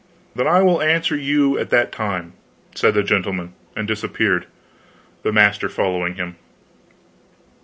[0.33, 2.33] "Then I will answer you at that time,"
[2.73, 4.47] said the gentleman, and disappeared,
[5.21, 6.37] the master following him.